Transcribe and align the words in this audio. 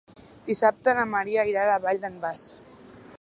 Dissabte 0.47 0.95
na 0.99 1.03
Maria 1.11 1.45
irà 1.51 1.65
a 1.67 1.71
la 1.73 1.77
Vall 1.85 2.03
d'en 2.07 2.21
Bas. 2.27 2.43